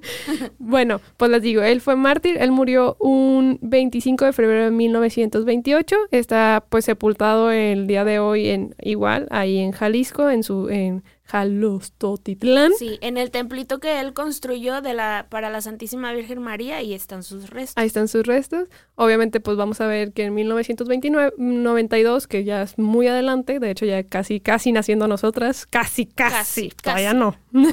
[0.58, 2.36] bueno, pues les digo, él fue mártir.
[2.38, 5.96] Él murió un 25 de febrero de 1928.
[6.10, 11.02] Está pues sepultado el día de hoy en igual, ahí en Jalisco, en su en
[11.26, 12.72] Jalostotitlán.
[12.78, 16.94] Sí, en el templito que él construyó de la, para la Santísima Virgen María, ahí
[16.94, 17.76] están sus restos.
[17.76, 18.68] Ahí están sus restos.
[18.94, 23.70] Obviamente, pues vamos a ver que en 1929, 92, que ya es muy adelante, de
[23.70, 27.36] hecho ya casi, casi naciendo nosotras, casi, casi, todavía no.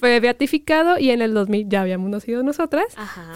[0.00, 2.86] Fue beatificado y en el 2000 ya habíamos nacido nosotras.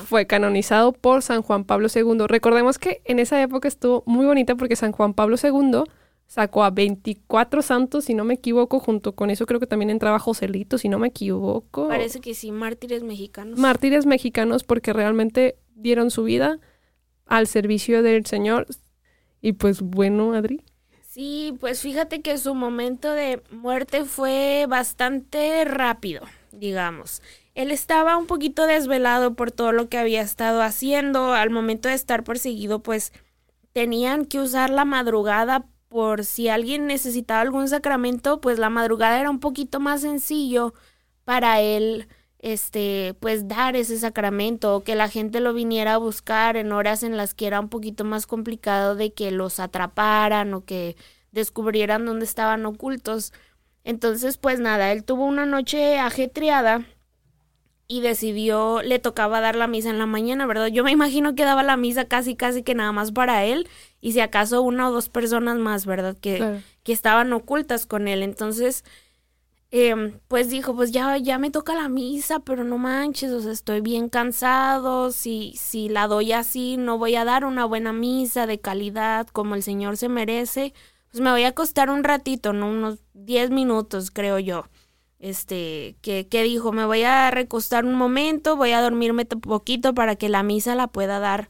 [0.07, 2.27] Fue canonizado por San Juan Pablo II.
[2.27, 5.85] Recordemos que en esa época estuvo muy bonita porque San Juan Pablo II
[6.26, 10.18] sacó a 24 santos, si no me equivoco, junto con eso creo que también entraba
[10.18, 11.88] Joselito, si no me equivoco.
[11.88, 13.58] Parece que sí, mártires mexicanos.
[13.58, 16.58] Mártires mexicanos porque realmente dieron su vida
[17.26, 18.66] al servicio del Señor.
[19.40, 20.62] Y pues bueno, Adri.
[21.02, 27.22] Sí, pues fíjate que su momento de muerte fue bastante rápido, digamos.
[27.54, 31.32] Él estaba un poquito desvelado por todo lo que había estado haciendo.
[31.32, 33.12] Al momento de estar perseguido, pues
[33.72, 39.30] tenían que usar la madrugada por si alguien necesitaba algún sacramento, pues la madrugada era
[39.30, 40.74] un poquito más sencillo
[41.22, 42.09] para él
[42.40, 47.04] este pues dar ese sacramento o que la gente lo viniera a buscar en horas
[47.04, 50.96] en las que era un poquito más complicado de que los atraparan o que
[51.30, 53.33] descubrieran dónde estaban ocultos.
[53.85, 56.85] Entonces, pues nada, él tuvo una noche ajetreada
[57.87, 60.66] y decidió, le tocaba dar la misa en la mañana, ¿verdad?
[60.68, 63.68] Yo me imagino que daba la misa casi, casi que nada más para él
[64.04, 66.14] y si acaso una o dos personas más, ¿verdad?
[66.20, 68.22] Que, que estaban ocultas con él.
[68.22, 68.84] Entonces,
[69.70, 73.50] em, pues dijo, pues ya, ya me toca la misa, pero no manches, o sea,
[73.50, 78.46] estoy bien cansado, si, si la doy así, no voy a dar una buena misa
[78.46, 80.74] de calidad como el Señor se merece,
[81.10, 82.68] pues me voy a acostar un ratito, ¿no?
[82.68, 84.66] Unos 10 minutos, creo yo.
[85.18, 90.16] Este, que, que dijo, me voy a recostar un momento, voy a dormirme poquito para
[90.16, 91.48] que la misa la pueda dar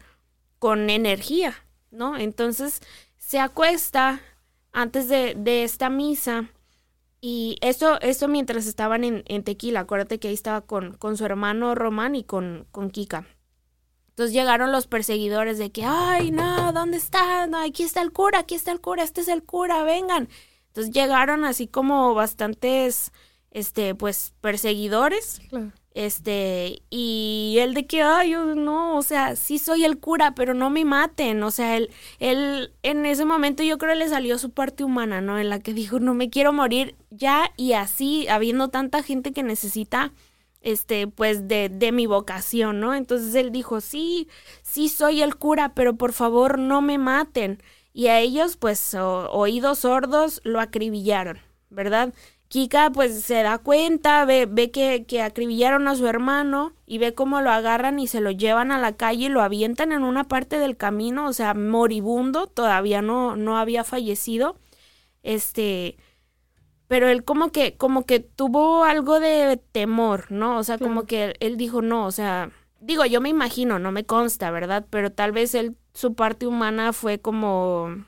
[0.60, 1.63] con energía,
[1.94, 2.16] ¿no?
[2.16, 2.80] Entonces
[3.16, 4.20] se acuesta
[4.72, 6.50] antes de, de esta misa
[7.20, 11.24] y eso, eso mientras estaban en, en, Tequila, acuérdate que ahí estaba con, con su
[11.24, 13.26] hermano Román y con, con Kika.
[14.11, 17.48] Entonces llegaron los perseguidores de que, ay, no, ¿dónde está?
[17.64, 20.28] Aquí está el cura, aquí está el cura, este es el cura, vengan.
[20.68, 23.11] Entonces llegaron así como bastantes,
[23.50, 25.40] este, pues, perseguidores.
[25.94, 30.52] Este, y él de que, ay, yo no, o sea, sí soy el cura, pero
[30.52, 31.42] no me maten.
[31.44, 35.38] O sea, él, él en ese momento yo creo le salió su parte humana, ¿no?
[35.38, 39.44] En la que dijo, no me quiero morir ya y así, habiendo tanta gente que
[39.44, 40.12] necesita
[40.62, 42.94] este, pues de, de mi vocación, ¿no?
[42.94, 44.28] Entonces él dijo, sí,
[44.62, 47.62] sí soy el cura, pero por favor no me maten.
[47.92, 51.38] Y a ellos, pues, oídos sordos, lo acribillaron,
[51.70, 52.12] ¿verdad?
[52.48, 57.14] Kika, pues, se da cuenta, ve, ve que, que acribillaron a su hermano y ve
[57.14, 60.24] cómo lo agarran y se lo llevan a la calle y lo avientan en una
[60.24, 64.57] parte del camino, o sea, moribundo, todavía no, no había fallecido.
[65.22, 65.96] Este,
[66.87, 70.59] pero él como que, como que tuvo algo de temor, ¿no?
[70.59, 74.04] O sea, como que él, dijo, no, o sea, digo, yo me imagino, no me
[74.04, 74.87] consta, ¿verdad?
[74.90, 78.04] Pero tal vez él, su parte humana fue como,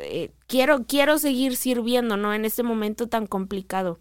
[0.00, 2.34] eh, quiero, quiero seguir sirviendo, ¿no?
[2.34, 3.98] En este momento tan complicado.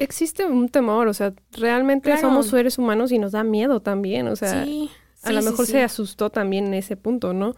[0.00, 4.36] Existe un temor, o sea, realmente somos seres humanos y nos da miedo también, o
[4.36, 4.66] sea,
[5.22, 7.54] a lo mejor se asustó también en ese punto, ¿no?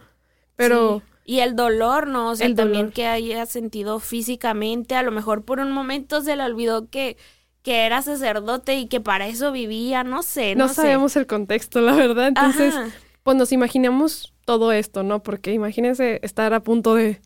[0.55, 1.01] Pero...
[1.23, 2.31] Y el dolor, ¿no?
[2.31, 6.35] O sea, el también que haya sentido físicamente, a lo mejor por un momento se
[6.35, 7.15] le olvidó que,
[7.61, 10.55] que era sacerdote y que para eso vivía, no sé.
[10.55, 12.29] No, sabemos el contexto, la verdad.
[12.29, 12.75] Entonces,
[13.23, 15.21] pues nos imaginamos todo esto, ¿no?
[15.21, 17.21] Porque imagínense estar a punto de...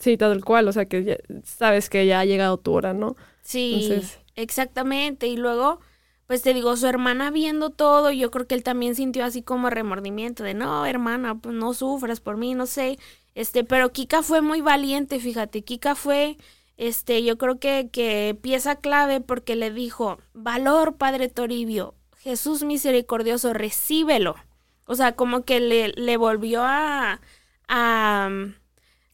[0.00, 3.16] Sí, tal cual, o sea, que ya, sabes que ya ha llegado tu hora, ¿no?
[3.42, 4.00] Sí,
[4.34, 5.26] exactamente.
[5.28, 5.80] Y luego,
[6.26, 9.68] pues te digo, su hermana viendo todo, yo creo que él también sintió así como
[9.68, 12.98] remordimiento de, no, hermana, pues no sufras por mí, no sé.
[13.34, 16.38] Este, pero Kika fue muy valiente, fíjate, Kika fue,
[16.78, 23.52] este, yo creo que, que pieza clave porque le dijo, valor, Padre Toribio, Jesús misericordioso,
[23.52, 24.34] recíbelo.
[24.86, 27.20] O sea, como que le, le volvió a,
[27.68, 28.30] a,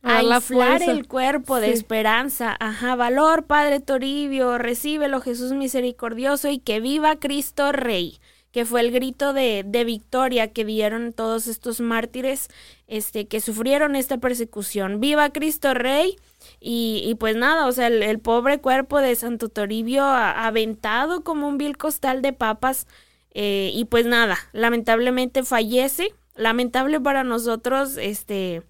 [0.06, 2.56] a inflar el cuerpo de esperanza.
[2.60, 8.18] Ajá, valor, Padre Toribio, recíbelo, Jesús misericordioso, y que viva Cristo Rey
[8.56, 12.48] que fue el grito de, de, victoria que dieron todos estos mártires
[12.86, 14.98] este, que sufrieron esta persecución.
[14.98, 16.16] ¡Viva Cristo Rey!
[16.58, 21.58] Y, y pues nada, o sea, el, pobre cuerpo de Santo Toribio aventado como un
[21.58, 22.86] vil costal de papas.
[23.34, 26.14] Eh, y pues nada, lamentablemente fallece.
[26.34, 28.62] Lamentable para nosotros, este.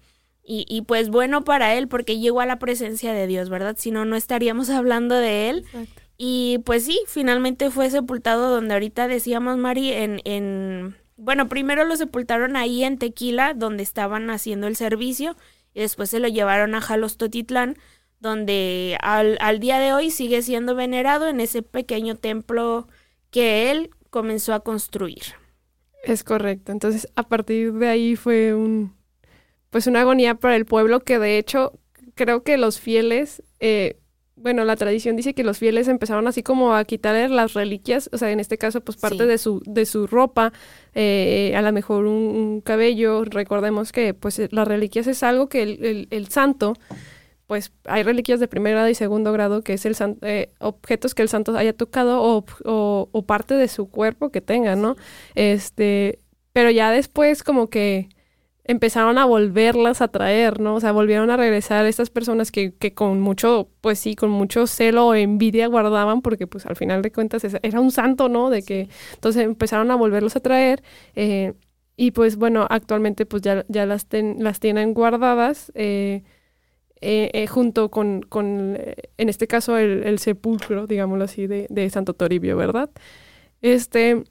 [0.49, 3.75] Y, y, pues bueno para él porque llegó a la presencia de Dios, ¿verdad?
[3.77, 5.57] Si no, no estaríamos hablando de él.
[5.65, 6.01] Exacto.
[6.17, 10.95] Y pues sí, finalmente fue sepultado donde ahorita decíamos, Mari, en, en...
[11.15, 15.35] Bueno, primero lo sepultaron ahí en Tequila, donde estaban haciendo el servicio,
[15.73, 17.77] y después se lo llevaron a Jalostotitlán,
[18.19, 22.87] donde al, al día de hoy sigue siendo venerado en ese pequeño templo
[23.29, 25.21] que él comenzó a construir.
[26.03, 26.71] Es correcto.
[26.71, 28.96] Entonces, a partir de ahí fue un,
[29.69, 31.79] pues una agonía para el pueblo que de hecho
[32.15, 33.99] creo que los fieles eh,
[34.37, 38.17] bueno, la tradición dice que los fieles empezaron así como a quitarle las reliquias, o
[38.17, 40.53] sea, en este caso, pues parte de su de su ropa,
[40.93, 43.25] eh, a lo mejor un, cabello.
[43.25, 46.73] Recordemos que, pues, las reliquias es algo que el, el, santo,
[47.47, 51.23] pues, hay reliquias de primer grado y segundo grado que es el eh, objetos que
[51.23, 54.97] el santo haya tocado o, o, o parte de su cuerpo que tenga, ¿no?
[55.35, 56.19] Este,
[56.53, 58.09] pero ya después como que
[58.67, 60.75] empezaron a volverlas a traer, ¿no?
[60.75, 64.67] O sea, volvieron a regresar estas personas que, que con mucho, pues sí, con mucho
[64.67, 68.49] celo o envidia guardaban, porque pues al final de cuentas era un santo, ¿no?
[68.49, 70.83] De que entonces empezaron a volverlos a traer.
[71.15, 71.53] Eh,
[71.95, 75.71] y pues bueno, actualmente pues ya, ya las, las tienen guardadas.
[75.75, 76.23] Eh,
[76.99, 78.77] eh, junto con, con,
[79.17, 82.89] en este caso, el, el sepulcro, digámoslo así, de, de Santo Toribio, ¿verdad?
[83.61, 84.23] Este,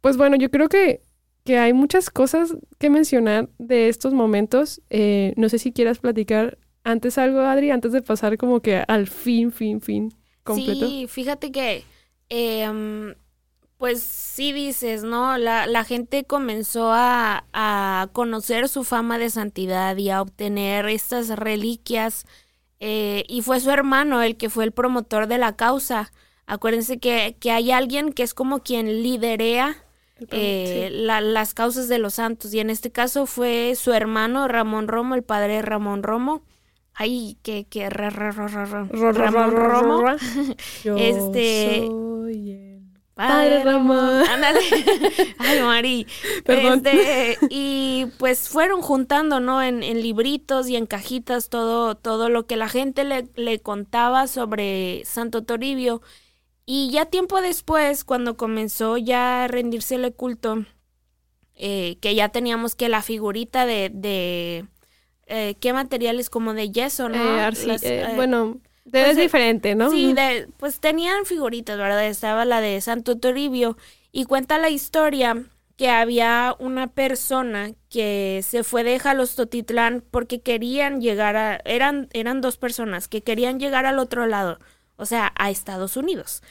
[0.00, 1.02] pues bueno, yo creo que
[1.44, 4.80] que hay muchas cosas que mencionar de estos momentos.
[4.90, 9.06] Eh, no sé si quieras platicar antes algo, Adri, antes de pasar como que al
[9.06, 10.88] fin, fin, fin completo.
[10.88, 11.84] Sí, fíjate que,
[12.28, 13.14] em,
[13.76, 15.38] pues sí dices, ¿no?
[15.38, 21.28] La, la gente comenzó a, a, conocer su fama de santidad y a obtener estas
[21.30, 22.26] reliquias
[22.80, 26.12] eh, y fue su hermano el que fue el promotor de la causa.
[26.46, 29.84] Acuérdense que, que hay alguien que es como quien liderea
[30.30, 32.52] eh, las causas de los santos.
[32.54, 36.42] Y en este caso fue su hermano Ramón Romo, el padre Ramón Romo.
[36.94, 38.90] Ay, que, que Ramón
[39.52, 40.04] Romo.
[40.96, 41.88] este.
[43.28, 44.24] Padre Ramón.
[44.28, 44.60] Ándale.
[45.38, 46.06] Ay, Mari.
[46.46, 49.62] Este, y pues fueron juntando, ¿no?
[49.62, 54.26] En, en, libritos y en cajitas todo, todo lo que la gente le, le contaba
[54.26, 56.00] sobre Santo Toribio.
[56.72, 60.66] Y ya tiempo después, cuando comenzó ya a rendírsele culto,
[61.56, 64.66] eh, que ya teníamos que la figurita de, de
[65.26, 67.16] eh, qué materiales como de yeso, ¿no?
[67.16, 67.52] Eh,
[67.82, 69.90] eh bueno, pues, es diferente, ¿no?
[69.90, 72.06] Sí, de, pues tenían figuritas, ¿verdad?
[72.06, 73.76] Estaba la de Santo Toribio
[74.12, 75.42] y cuenta la historia
[75.76, 82.40] que había una persona que se fue de Jalostotitlán porque querían llegar a, eran, eran
[82.40, 84.60] dos personas que querían llegar al otro lado,
[85.00, 86.42] o sea, a Estados Unidos.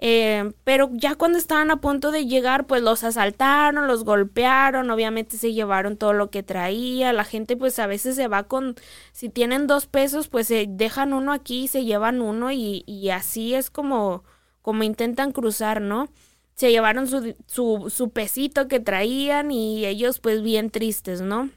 [0.00, 5.36] Eh, pero ya cuando estaban a punto de llegar, pues los asaltaron, los golpearon, obviamente
[5.36, 7.12] se llevaron todo lo que traía.
[7.12, 8.76] La gente pues a veces se va con,
[9.12, 13.54] si tienen dos pesos, pues se dejan uno aquí se llevan uno y, y así
[13.54, 14.24] es como,
[14.62, 16.08] como intentan cruzar, ¿no?
[16.54, 21.50] Se llevaron su, su, su pesito que traían y ellos pues bien tristes, ¿no?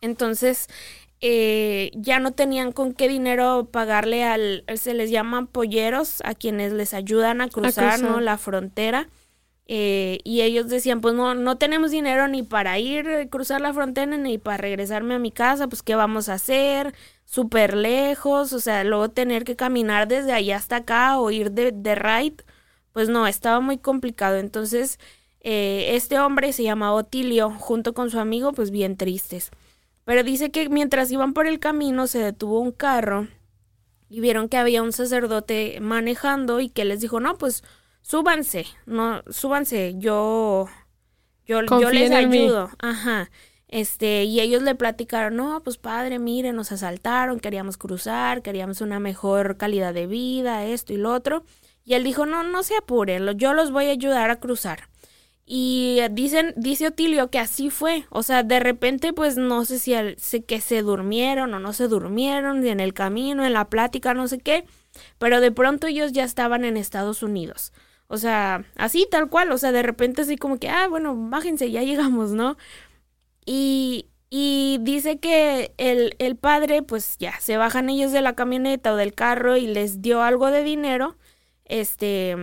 [0.00, 0.68] Entonces,
[1.26, 6.74] eh, ya no tenían con qué dinero pagarle al, se les llaman polleros, a quienes
[6.74, 8.20] les ayudan a cruzar, ¿no?
[8.20, 9.08] La frontera.
[9.64, 13.72] Eh, y ellos decían, pues no, no tenemos dinero ni para ir a cruzar la
[13.72, 18.60] frontera ni para regresarme a mi casa, pues qué vamos a hacer, súper lejos, o
[18.60, 22.44] sea, luego tener que caminar desde allá hasta acá o ir de, de ride,
[22.92, 24.36] pues no, estaba muy complicado.
[24.36, 24.98] Entonces,
[25.40, 29.50] eh, este hombre se llama Otilio, junto con su amigo, pues bien tristes.
[30.04, 33.28] Pero dice que mientras iban por el camino se detuvo un carro
[34.08, 37.64] y vieron que había un sacerdote manejando y que les dijo, no, pues
[38.02, 40.68] súbanse, no, súbanse, yo,
[41.46, 42.70] yo, yo les ayudo.
[42.78, 43.30] Ajá.
[43.66, 49.00] Este, y ellos le platicaron, no, pues padre, mire, nos asaltaron, queríamos cruzar, queríamos una
[49.00, 51.44] mejor calidad de vida, esto y lo otro.
[51.82, 54.88] Y él dijo, no, no se apuren, yo los voy a ayudar a cruzar.
[55.46, 58.06] Y dicen, dice Otilio que así fue.
[58.10, 61.88] O sea, de repente, pues no sé si sé que se durmieron o no se
[61.88, 64.64] durmieron, en el camino, en la plática, no sé qué.
[65.18, 67.72] Pero de pronto ellos ya estaban en Estados Unidos.
[68.08, 69.52] O sea, así tal cual.
[69.52, 72.56] O sea, de repente así como que, ah, bueno, bájense, ya llegamos, ¿no?
[73.46, 78.92] Y, y dice que el, el padre, pues ya, se bajan ellos de la camioneta
[78.94, 81.16] o del carro y les dio algo de dinero.
[81.66, 82.36] Este,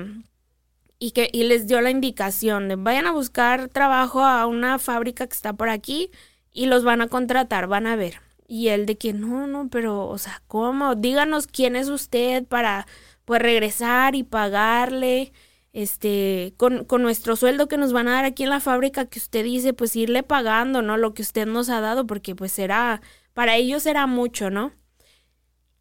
[1.01, 5.25] y que y les dio la indicación de vayan a buscar trabajo a una fábrica
[5.25, 6.11] que está por aquí
[6.53, 8.21] y los van a contratar, van a ver.
[8.47, 10.93] Y él de que no, no, pero, o sea, ¿cómo?
[10.95, 12.85] Díganos quién es usted para,
[13.25, 15.33] pues, regresar y pagarle,
[15.73, 19.19] este, con, con nuestro sueldo que nos van a dar aquí en la fábrica que
[19.19, 20.97] usted dice, pues, irle pagando, ¿no?
[20.97, 23.01] Lo que usted nos ha dado, porque, pues, será,
[23.33, 24.73] para ellos será mucho, ¿no?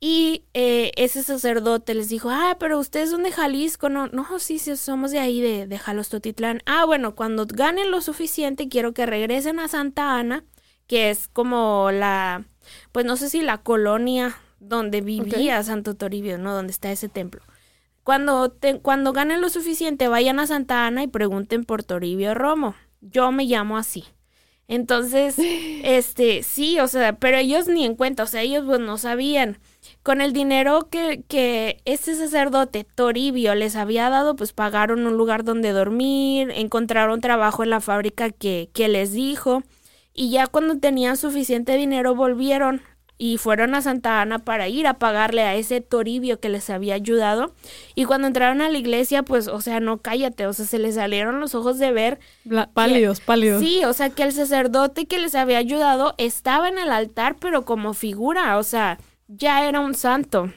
[0.02, 4.58] Y eh, ese sacerdote les dijo, ah, pero ustedes son de Jalisco, no, no, sí,
[4.58, 6.62] sí, somos de ahí, de, de Jalostotitlán.
[6.64, 10.44] Ah, bueno, cuando ganen lo suficiente, quiero que regresen a Santa Ana,
[10.86, 12.46] que es como la,
[12.92, 16.54] pues no sé si la colonia donde vivía Santo Toribio, ¿no?
[16.54, 17.42] Donde está ese templo.
[18.02, 22.74] Cuando, cuando ganen lo suficiente, vayan a Santa Ana y pregunten por Toribio Romo.
[23.00, 24.04] Yo me llamo así.
[24.68, 25.36] Entonces,
[25.84, 29.58] este, sí, o sea, pero ellos ni en cuenta, o sea, ellos pues no sabían.
[30.10, 35.44] Con el dinero que, que este sacerdote Toribio les había dado, pues pagaron un lugar
[35.44, 39.62] donde dormir, encontraron trabajo en la fábrica que, que les dijo,
[40.12, 42.82] y ya cuando tenían suficiente dinero volvieron
[43.18, 46.94] y fueron a Santa Ana para ir a pagarle a ese Toribio que les había
[46.94, 47.54] ayudado.
[47.94, 50.96] Y cuando entraron a la iglesia, pues, o sea, no cállate, o sea, se les
[50.96, 52.18] salieron los ojos de ver.
[52.72, 53.62] pálidos, pálidos.
[53.62, 57.64] Sí, o sea, que el sacerdote que les había ayudado estaba en el altar, pero
[57.64, 58.98] como figura, o sea,
[59.30, 60.52] ya era un santo.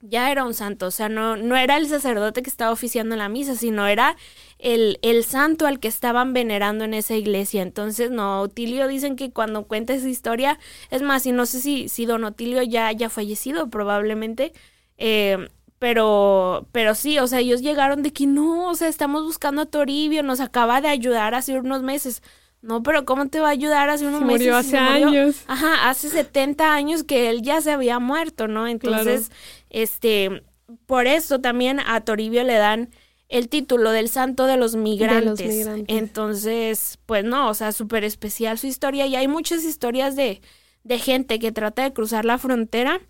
[0.00, 3.28] Ya era un santo, o sea, no, no era el sacerdote que estaba oficiando la
[3.28, 4.16] misa, sino era
[4.60, 7.62] el, el santo al que estaban venerando en esa iglesia.
[7.62, 11.88] Entonces, no, Otilio dicen que cuando cuenta esa historia, es más, y no sé si,
[11.88, 14.52] si don Otilio ya haya fallecido, probablemente,
[14.98, 15.48] eh,
[15.80, 19.66] pero, pero sí, o sea, ellos llegaron de que no, o sea, estamos buscando a
[19.66, 22.22] Toribio, nos acaba de ayudar hace unos meses.
[22.60, 24.40] No, pero ¿cómo te va a ayudar hace unos meses?
[24.40, 25.42] Murió hace años.
[25.46, 28.66] Ajá, hace 70 años que él ya se había muerto, ¿no?
[28.66, 29.30] Entonces,
[29.70, 30.42] este,
[30.86, 32.90] por eso también a Toribio le dan
[33.28, 35.38] el título del santo de los migrantes.
[35.38, 35.96] De los migrantes.
[35.96, 40.40] Entonces, pues no, o sea, súper especial su historia y hay muchas historias de,
[40.82, 43.00] de gente que trata de cruzar la frontera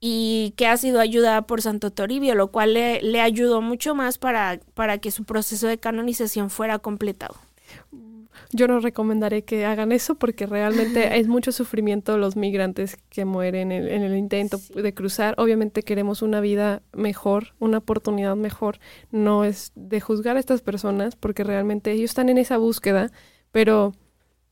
[0.00, 4.16] y que ha sido ayudada por Santo Toribio, lo cual le, le ayudó mucho más
[4.16, 7.36] para, para que su proceso de canonización fuera completado.
[8.52, 13.70] Yo no recomendaré que hagan eso porque realmente es mucho sufrimiento los migrantes que mueren
[13.70, 15.34] en, en, el intento de cruzar.
[15.38, 18.78] Obviamente queremos una vida mejor, una oportunidad mejor.
[19.10, 23.10] No es de juzgar a estas personas porque realmente ellos están en esa búsqueda,
[23.52, 23.92] pero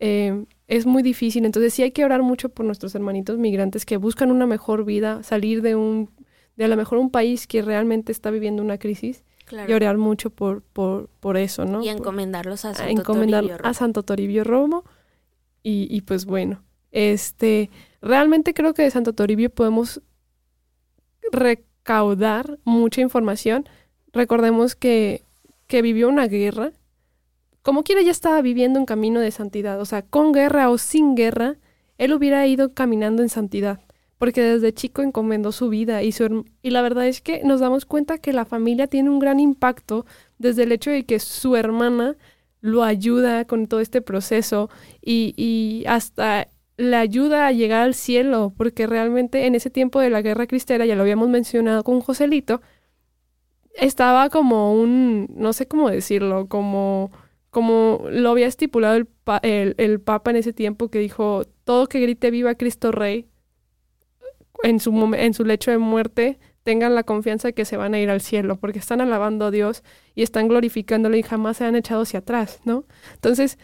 [0.00, 1.44] eh, es muy difícil.
[1.44, 5.22] Entonces sí hay que orar mucho por nuestros hermanitos migrantes que buscan una mejor vida,
[5.22, 6.10] salir de un,
[6.56, 9.70] de a lo mejor un país que realmente está viviendo una crisis Claro.
[9.70, 11.82] y orar mucho por, por, por eso, ¿no?
[11.82, 13.70] Y encomendarlos a Santo encomendar Toribio Romo.
[13.70, 14.84] a Santo Toribio Romo.
[15.62, 17.70] Y, y, pues bueno, este,
[18.02, 20.02] realmente creo que de Santo Toribio podemos
[21.32, 23.68] recaudar mucha información.
[24.12, 25.24] Recordemos que,
[25.66, 26.72] que vivió una guerra.
[27.62, 29.80] Como quiera ya estaba viviendo un camino de santidad.
[29.80, 31.56] O sea, con guerra o sin guerra,
[31.96, 33.80] él hubiera ido caminando en santidad
[34.18, 37.86] porque desde chico encomendó su vida y, su, y la verdad es que nos damos
[37.86, 40.04] cuenta que la familia tiene un gran impacto
[40.38, 42.16] desde el hecho de que su hermana
[42.60, 44.68] lo ayuda con todo este proceso
[45.00, 50.10] y, y hasta le ayuda a llegar al cielo, porque realmente en ese tiempo de
[50.10, 52.60] la guerra cristera, ya lo habíamos mencionado con Joselito,
[53.74, 57.10] estaba como un, no sé cómo decirlo, como,
[57.50, 59.08] como lo había estipulado el,
[59.42, 63.28] el, el Papa en ese tiempo que dijo, todo que grite viva Cristo Rey,
[64.62, 68.00] en su, en su lecho de muerte tengan la confianza de que se van a
[68.00, 69.82] ir al cielo, porque están alabando a Dios
[70.14, 72.84] y están glorificándole y jamás se han echado hacia atrás, ¿no?
[73.14, 73.58] Entonces,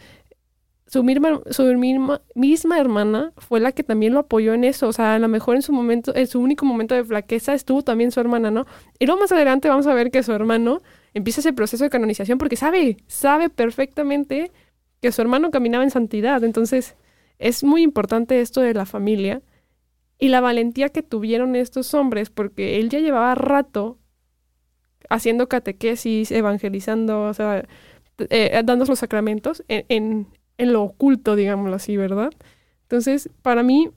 [0.87, 4.93] su misma, su misma, misma hermana fue la que también lo apoyó en eso, o
[4.93, 8.11] sea, a lo mejor en su momento, en su único momento de flaqueza estuvo también
[8.11, 8.65] su hermana, ¿no?
[8.99, 10.81] Y luego más adelante vamos a ver que su hermano
[11.13, 14.51] empieza ese proceso de canonización porque sabe, sabe perfectamente
[15.01, 16.95] que su hermano caminaba en santidad, entonces
[17.39, 19.41] es muy importante esto de la familia
[20.17, 23.99] y la valentía que tuvieron estos hombres, porque él ya llevaba rato
[25.09, 27.65] haciendo catequesis, evangelizando, o sea,
[28.29, 32.31] eh, dando los sacramentos en, en, en, lo oculto, digámoslo así, ¿verdad?
[32.83, 33.91] Entonces, para mí,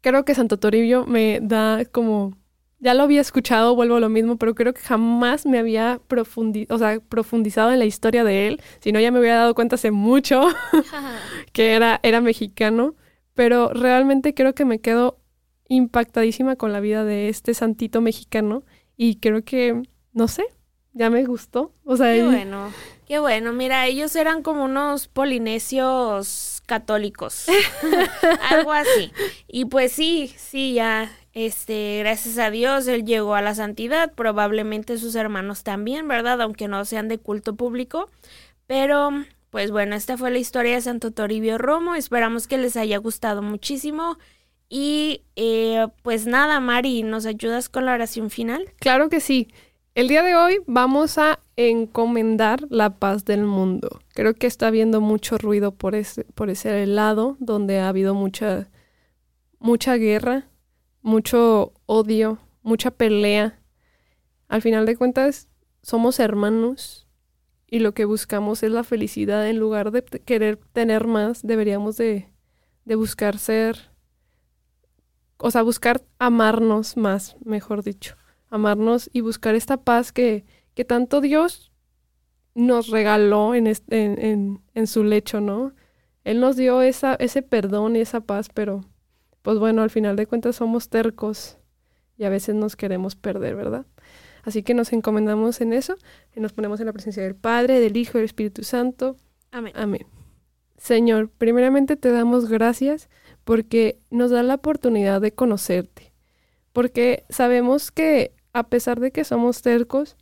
[0.00, 2.36] creo que Santo Toribio me da como,
[2.78, 6.66] ya lo había escuchado, vuelvo a lo mismo, pero creo que jamás me había profundi
[6.68, 9.76] o sea, profundizado en la historia de él, si no ya me había dado cuenta
[9.76, 10.42] hace mucho
[11.52, 12.96] que era, era mexicano,
[13.34, 15.21] pero realmente creo que me quedo
[15.72, 18.62] impactadísima con la vida de este santito mexicano
[18.96, 20.44] y creo que, no sé,
[20.92, 21.72] ya me gustó.
[21.84, 22.72] O sea, qué bueno,
[23.06, 23.52] qué bueno.
[23.52, 27.46] Mira, ellos eran como unos polinesios católicos,
[28.50, 29.12] algo así.
[29.48, 34.98] Y pues sí, sí, ya, este, gracias a Dios, él llegó a la santidad, probablemente
[34.98, 36.40] sus hermanos también, ¿verdad?
[36.42, 38.10] Aunque no sean de culto público,
[38.66, 39.10] pero...
[39.52, 41.94] Pues bueno, esta fue la historia de Santo Toribio Romo.
[41.94, 44.16] Esperamos que les haya gustado muchísimo.
[44.74, 48.72] Y eh, pues nada, Mari, ¿nos ayudas con la oración final?
[48.80, 49.48] Claro que sí.
[49.94, 54.00] El día de hoy vamos a encomendar la paz del mundo.
[54.14, 58.70] Creo que está habiendo mucho ruido por ese, por ese lado, donde ha habido mucha,
[59.58, 60.48] mucha guerra,
[61.02, 63.60] mucho odio, mucha pelea.
[64.48, 65.50] Al final de cuentas,
[65.82, 67.06] somos hermanos
[67.66, 69.46] y lo que buscamos es la felicidad.
[69.46, 72.32] En lugar de querer tener más, deberíamos de,
[72.86, 73.91] de buscar ser
[75.38, 78.16] o sea, buscar amarnos más, mejor dicho,
[78.50, 81.72] amarnos y buscar esta paz que, que tanto Dios
[82.54, 85.74] nos regaló en, este, en, en, su lecho, ¿no?
[86.24, 88.84] Él nos dio esa, ese perdón y esa paz, pero
[89.42, 91.58] pues bueno, al final de cuentas somos tercos
[92.16, 93.86] y a veces nos queremos perder, ¿verdad?
[94.44, 95.96] Así que nos encomendamos en eso
[96.34, 99.16] y nos ponemos en la presencia del Padre, del Hijo y del Espíritu Santo.
[99.50, 99.72] Amén.
[99.76, 100.06] Amén.
[100.76, 103.08] Señor, primeramente te damos gracias
[103.44, 106.12] porque nos da la oportunidad de conocerte,
[106.72, 110.16] porque sabemos que a pesar de que somos tercos,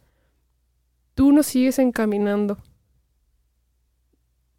[1.15, 2.59] tú nos sigues encaminando.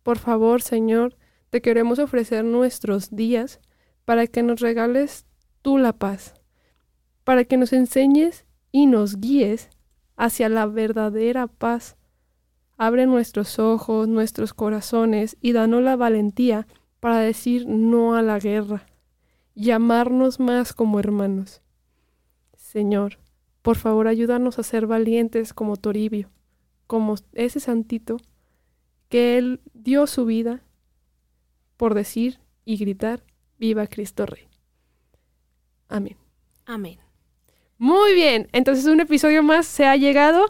[0.03, 1.18] Por favor, Señor,
[1.49, 3.59] te queremos ofrecer nuestros días
[4.05, 5.26] para que nos regales
[5.62, 6.34] tú la paz,
[7.24, 9.70] para que nos enseñes y nos guíes
[10.18, 11.97] hacia la verdadera paz.
[12.78, 16.68] Abre nuestros ojos, nuestros corazones y danos la valentía
[17.02, 18.86] para decir no a la guerra
[19.54, 21.62] y amarnos más como hermanos.
[22.56, 23.20] Señor,
[23.62, 26.30] por favor ayúdanos a ser valientes como Toribio,
[26.88, 28.18] como ese santito
[29.10, 30.64] que él dio su vida
[31.76, 33.24] por decir y gritar,
[33.58, 34.47] viva Cristo Rey.
[35.89, 36.16] Amén.
[36.66, 36.99] Amén.
[37.78, 40.45] Muy bien, entonces un episodio más se ha llegado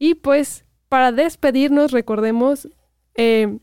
[0.00, 2.68] y pues para despedirnos recordemos
[3.14, 3.60] eh,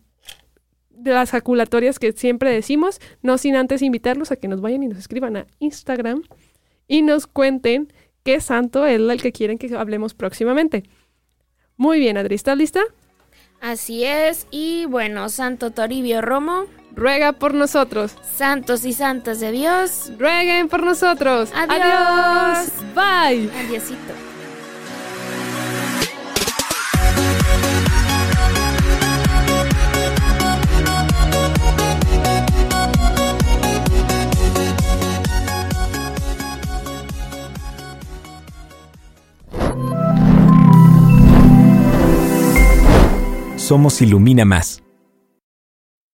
[0.99, 4.87] de las jaculatorias que siempre decimos, no sin antes invitarlos a que nos vayan y
[4.87, 6.23] nos escriban a Instagram
[6.87, 7.91] y nos cuenten
[8.23, 10.83] qué santo es el que quieren que hablemos próximamente.
[11.77, 12.81] Muy bien, Adri, ¿estás lista?
[13.61, 18.15] Así es, y bueno, Santo Toribio Romo, ruega por nosotros.
[18.35, 21.51] Santos y santas de Dios, rueguen por nosotros.
[21.53, 22.71] Adiós.
[22.95, 23.49] Bye.
[23.65, 24.28] Adiósito.
[43.69, 44.81] Somos Ilumina Más.